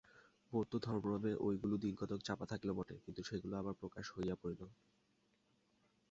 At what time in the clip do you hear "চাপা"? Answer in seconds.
2.27-2.45